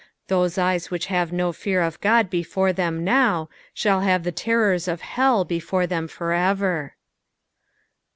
Those 0.29 0.57
eyes 0.57 0.89
which 0.89 1.05
have 1.13 1.31
no 1.31 1.53
fear 1.53 1.79
of 1.83 2.01
God 2.01 2.27
before 2.31 2.73
them 2.73 3.03
now, 3.03 3.49
abail 3.79 3.99
have 3.99 4.23
the 4.23 4.31
terrors 4.31 4.87
of 4.87 5.01
hell 5.01 5.45
before 5.45 5.85
them 5.85 6.07
for 6.07 6.33
ever. 6.33 6.95